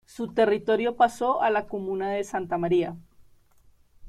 Su 0.07 0.29
territorio 0.33 0.95
pasó 0.95 1.43
a 1.43 1.51
la 1.51 1.67
comuna 1.67 2.09
de 2.09 2.23
Santa 2.23 2.57
María. 2.57 2.97